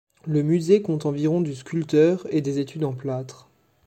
[0.25, 3.51] Le musée compte environ du sculpteur et des études en plâtre.